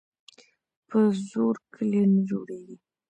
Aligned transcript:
په 0.87 0.99
زور 1.29 1.55
کلي 1.73 2.01
نه 2.13 2.21
جوړیږي. 2.29 2.75